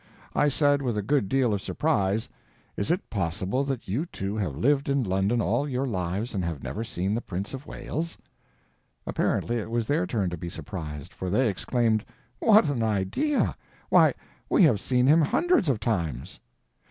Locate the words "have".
4.35-4.57, 6.43-6.63, 14.63-14.79